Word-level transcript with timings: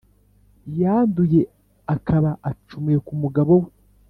yanduye 0.81 1.41
akaba 1.95 2.31
acumuye 2.49 2.97
ku 3.05 3.13
mugabo 3.21 3.53
we 3.63 3.69